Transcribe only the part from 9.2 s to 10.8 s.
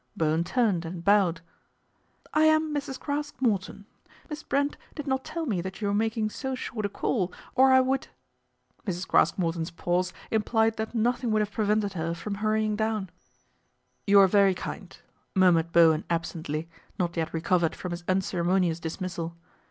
Morton's pause implied